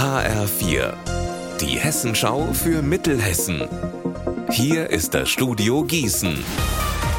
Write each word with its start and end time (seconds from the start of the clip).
HR4, 0.00 0.94
die 1.60 1.78
Hessenschau 1.78 2.54
für 2.54 2.80
Mittelhessen. 2.80 3.68
Hier 4.50 4.88
ist 4.88 5.12
das 5.12 5.28
Studio 5.28 5.84
Gießen. 5.84 6.42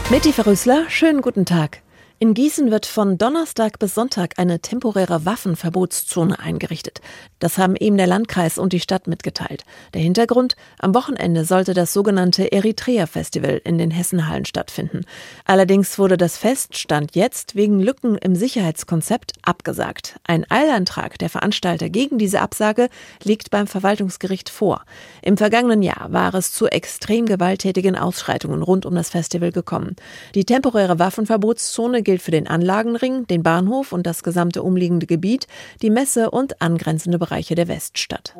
Mitty 0.09 0.33
Verrüßler, 0.33 0.86
schönen 0.89 1.21
guten 1.21 1.46
Tag. 1.46 1.80
In 2.23 2.36
Gießen 2.36 2.70
wird 2.70 2.86
von 2.86 3.18
Donnerstag 3.18 3.79
bis 3.79 3.96
Sonntag 3.96 4.38
eine 4.38 4.60
temporäre 4.60 5.26
Waffenverbotszone 5.26 6.38
eingerichtet. 6.38 7.01
Das 7.40 7.58
haben 7.58 7.76
eben 7.76 7.97
der 7.97 8.05
Landkreis 8.05 8.60
und 8.60 8.74
die 8.74 8.79
Stadt 8.79 9.08
mitgeteilt. 9.08 9.63
Der 9.96 10.01
Hintergrund? 10.01 10.55
Am 10.78 10.94
Wochenende 10.94 11.46
sollte 11.46 11.73
das 11.73 11.94
sogenannte 11.94 12.51
Eritrea-Festival 12.51 13.60
in 13.63 13.79
den 13.79 13.90
Hessenhallen 13.90 14.46
stattfinden. 14.46 15.01
Allerdings 15.46 15.97
wurde 15.97 16.16
das 16.16 16.38
Fest, 16.38 16.77
stand 16.77 17.16
jetzt, 17.16 17.55
wegen 17.55 17.80
Lücken 17.80 18.20
im 18.20 18.35
Sicherheitskonzept 18.35 19.34
abgesagt. 19.41 20.20
Ein 20.23 20.45
Eilantrag 20.48 21.17
der 21.17 21.30
Veranstalter 21.31 21.90
gegen 21.90 22.20
diese 22.20 22.41
Absage 22.41 22.90
liegt 23.23 23.49
beim 23.49 23.66
Verwaltungsgericht 23.66 24.52
vor. 24.52 24.86
Im 25.23 25.38
vergangenen 25.38 25.81
Jahr 25.81 26.14
war 26.14 26.36
es 26.36 26.53
zu 26.53 26.67
extrem 26.67 27.26
gewalttätigen 27.26 27.95
Ausschreitungen 27.95 28.62
rund 28.62 28.86
um 28.86 28.94
das 28.94 29.09
Festival 29.09 29.52
gekommen. 29.52 29.95
Die 30.36 30.45
temporäre 30.45 31.00
Waffenverbotszone 31.00 32.03
gilt 32.12 32.22
für 32.22 32.32
den 32.32 32.46
Anlagenring, 32.46 33.26
den 33.28 33.42
Bahnhof 33.42 33.94
und 33.94 34.06
das 34.06 34.22
gesamte 34.22 34.64
umliegende 34.64 35.06
Gebiet, 35.06 35.48
die 35.82 35.90
Messe 35.90 36.30
und 36.30 36.62
angrenzende 36.62 37.18
Bereiche 37.18 37.56
der 37.56 37.70
Weststadt. 37.70 38.36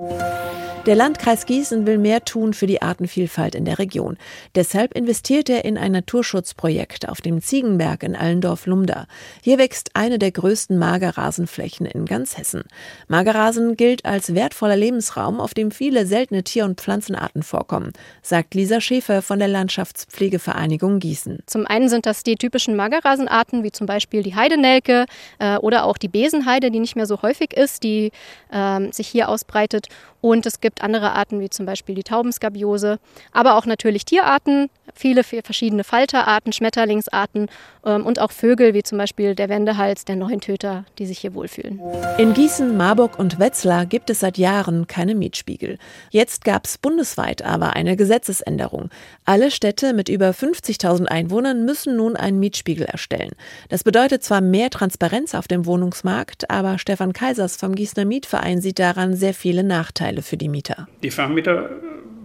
Der 0.88 0.96
Landkreis 0.96 1.46
Gießen 1.46 1.86
will 1.86 2.00
mehr 2.00 2.26
tun 2.26 2.54
für 2.54 2.66
die 2.66 2.82
Artenvielfalt 2.82 3.54
in 3.54 3.66
der 3.66 3.78
Region. 3.78 4.18
Deshalb 4.56 4.96
investiert 4.96 5.48
er 5.48 5.64
in 5.64 5.78
ein 5.78 5.92
Naturschutzprojekt 5.92 7.08
auf 7.08 7.22
dem 7.22 7.40
Ziegenberg 7.40 8.02
in 8.02 8.16
Allendorf-Lumda. 8.16 9.06
Hier 9.44 9.60
wächst 9.60 9.92
eine 9.94 10.18
der 10.18 10.32
größten 10.32 10.80
Magerrasenflächen 10.80 11.86
in 11.86 12.08
ganz 12.08 12.36
Hessen. 12.36 12.64
Magerrasen 13.08 13.78
gilt 13.78 14.06
als 14.06 14.34
wertvoller 14.34 14.76
Lebensraum, 14.76 15.40
auf 15.40 15.54
dem 15.54 15.70
viele 15.70 16.08
seltene 16.08 16.44
Tier- 16.44 16.66
und 16.66 16.82
Pflanzenarten 16.82 17.44
vorkommen, 17.44 17.94
sagt 18.24 18.56
Lisa 18.56 18.82
Schäfer 18.82 19.22
von 19.22 19.38
der 19.38 19.50
Landschaftspflegevereinigung 19.50 20.98
Gießen. 20.98 21.44
Zum 21.46 21.68
einen 21.68 21.90
sind 21.90 22.08
das 22.08 22.24
die 22.24 22.38
typischen 22.38 22.76
Magerrasenarten, 22.76 23.61
wie 23.64 23.72
zum 23.72 23.88
Beispiel 23.88 24.24
die 24.24 24.36
Heidenelke 24.36 25.06
äh, 25.40 25.58
oder 25.58 25.86
auch 25.86 25.98
die 25.98 26.08
Besenheide, 26.08 26.72
die 26.72 26.80
nicht 26.80 26.96
mehr 26.96 27.06
so 27.06 27.22
häufig 27.22 27.54
ist, 27.54 27.84
die 27.84 28.12
äh, 28.52 28.92
sich 28.92 29.08
hier 29.08 29.30
ausbreitet. 29.30 29.88
Und 30.22 30.46
es 30.46 30.62
gibt 30.62 30.84
andere 30.84 31.14
Arten, 31.14 31.40
wie 31.40 31.50
zum 31.50 31.66
Beispiel 31.66 31.96
die 31.96 32.04
Taubenskabiose, 32.04 33.00
aber 33.32 33.56
auch 33.58 33.66
natürlich 33.66 34.06
Tierarten, 34.06 34.70
viele 34.94 35.24
verschiedene 35.24 35.84
Falterarten, 35.84 36.54
Schmetterlingsarten 36.54 37.48
ähm, 37.86 38.06
und 38.06 38.20
auch 38.20 38.32
Vögel, 38.32 38.74
wie 38.74 38.84
zum 38.84 38.98
Beispiel 38.98 39.36
der 39.36 39.50
Wendehals, 39.50 40.06
der 40.06 40.16
Neuntöter, 40.16 40.86
die 41.00 41.08
sich 41.08 41.20
hier 41.20 41.34
wohlfühlen. 41.34 41.80
In 42.18 42.34
Gießen, 42.34 42.78
Marburg 42.78 43.18
und 43.18 43.40
Wetzlar 43.40 43.86
gibt 43.86 44.10
es 44.10 44.20
seit 44.20 44.38
Jahren 44.38 44.86
keine 44.86 45.16
Mietspiegel. 45.16 45.80
Jetzt 46.12 46.44
gab 46.46 46.66
es 46.66 46.78
bundesweit 46.78 47.42
aber 47.42 47.74
eine 47.74 47.96
Gesetzesänderung. 47.96 48.90
Alle 49.26 49.50
Städte 49.50 49.94
mit 49.94 50.10
über 50.10 50.32
50.000 50.32 51.06
Einwohnern 51.06 51.66
müssen 51.66 51.96
nun 51.96 52.16
einen 52.16 52.40
Mietspiegel 52.40 52.86
erstellen. 52.86 53.32
Das 53.70 53.84
bedeutet 53.84 54.24
zwar 54.24 54.42
mehr 54.42 54.70
Transparenz 54.70 55.34
auf 55.34 55.48
dem 55.48 55.66
Wohnungsmarkt, 55.66 56.50
aber 56.52 56.78
Stefan 56.78 57.14
Kaisers 57.14 57.56
vom 57.56 57.74
Gießener 57.74 58.06
Mietverein 58.06 58.62
sieht 58.62 58.78
daran 58.78 59.16
sehr 59.16 59.34
viele 59.34 59.64
Nachteile 59.64 60.11
für 60.22 60.36
die 60.36 60.50
Mieter. 60.50 60.88
Die 61.04 61.12
Vermieter 61.12 61.70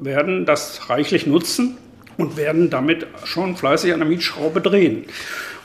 werden 0.01 0.45
das 0.45 0.91
reichlich 0.91 1.27
nutzen 1.27 1.77
und 2.17 2.37
werden 2.37 2.71
damit 2.71 3.07
schon 3.25 3.57
fleißig 3.57 3.93
an 3.93 4.01
der 4.01 4.09
Mietschraube 4.09 4.61
drehen. 4.61 5.05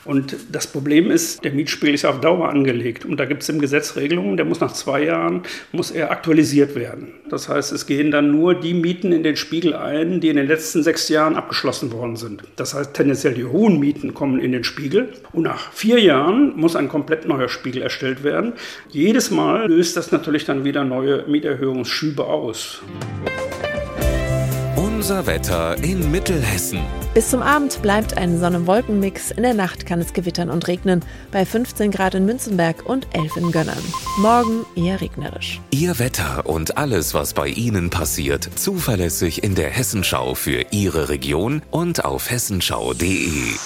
Und 0.04 0.36
das 0.50 0.66
Problem 0.66 1.10
ist, 1.12 1.44
der 1.44 1.52
Mietspiegel 1.52 1.94
ist 1.94 2.04
auf 2.04 2.20
Dauer 2.20 2.48
angelegt. 2.48 3.04
Und 3.04 3.18
da 3.20 3.24
gibt 3.24 3.42
es 3.42 3.48
im 3.48 3.60
Gesetz 3.60 3.94
Regelungen, 3.94 4.36
der 4.36 4.44
muss 4.44 4.58
nach 4.58 4.72
zwei 4.72 5.04
Jahren, 5.04 5.42
muss 5.70 5.92
er 5.92 6.10
aktualisiert 6.10 6.74
werden. 6.74 7.12
Das 7.30 7.48
heißt, 7.48 7.70
es 7.70 7.86
gehen 7.86 8.10
dann 8.10 8.32
nur 8.32 8.54
die 8.54 8.74
Mieten 8.74 9.12
in 9.12 9.22
den 9.22 9.36
Spiegel 9.36 9.74
ein, 9.74 10.20
die 10.20 10.28
in 10.28 10.36
den 10.36 10.48
letzten 10.48 10.82
sechs 10.82 11.08
Jahren 11.08 11.36
abgeschlossen 11.36 11.92
worden 11.92 12.16
sind. 12.16 12.42
Das 12.56 12.74
heißt, 12.74 12.94
tendenziell 12.94 13.34
die 13.34 13.44
hohen 13.44 13.78
Mieten 13.78 14.12
kommen 14.12 14.40
in 14.40 14.50
den 14.50 14.64
Spiegel. 14.64 15.10
Und 15.32 15.44
nach 15.44 15.72
vier 15.72 16.00
Jahren 16.00 16.56
muss 16.56 16.74
ein 16.74 16.88
komplett 16.88 17.28
neuer 17.28 17.48
Spiegel 17.48 17.82
erstellt 17.82 18.24
werden. 18.24 18.54
Jedes 18.90 19.30
Mal 19.30 19.68
löst 19.68 19.96
das 19.96 20.10
natürlich 20.10 20.44
dann 20.44 20.64
wieder 20.64 20.84
neue 20.84 21.24
Mieterhöhungsschübe 21.28 22.24
aus. 22.24 22.82
Unser 25.02 25.26
Wetter 25.26 25.82
in 25.82 26.12
Mittelhessen. 26.12 26.78
Bis 27.12 27.30
zum 27.30 27.42
Abend 27.42 27.82
bleibt 27.82 28.16
ein 28.16 28.38
Sonne-Wolken-Mix. 28.38 29.32
In 29.32 29.42
der 29.42 29.52
Nacht 29.52 29.84
kann 29.84 30.00
es 30.00 30.12
gewittern 30.12 30.48
und 30.48 30.68
regnen. 30.68 31.04
Bei 31.32 31.44
15 31.44 31.90
Grad 31.90 32.14
in 32.14 32.24
Münzenberg 32.24 32.88
und 32.88 33.08
11 33.12 33.36
in 33.36 33.50
Gönnern. 33.50 33.82
Morgen 34.18 34.64
eher 34.76 35.00
regnerisch. 35.00 35.60
Ihr 35.72 35.98
Wetter 35.98 36.46
und 36.46 36.78
alles, 36.78 37.14
was 37.14 37.34
bei 37.34 37.48
Ihnen 37.48 37.90
passiert, 37.90 38.48
zuverlässig 38.54 39.42
in 39.42 39.56
der 39.56 39.70
Hessenschau 39.70 40.36
für 40.36 40.66
Ihre 40.70 41.08
Region 41.08 41.62
und 41.72 42.04
auf 42.04 42.30
hessenschau.de. 42.30 43.56